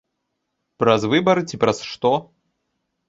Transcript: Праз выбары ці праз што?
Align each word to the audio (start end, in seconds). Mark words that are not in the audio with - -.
Праз 0.83 1.05
выбары 1.13 1.41
ці 1.49 1.55
праз 1.65 1.85
што? 1.91 2.11